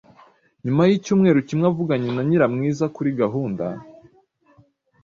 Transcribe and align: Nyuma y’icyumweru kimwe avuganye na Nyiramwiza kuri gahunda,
Nyuma 0.65 0.81
y’icyumweru 0.89 1.39
kimwe 1.47 1.65
avuganye 1.71 2.09
na 2.13 2.23
Nyiramwiza 2.27 2.85
kuri 2.95 3.09
gahunda, 3.21 3.65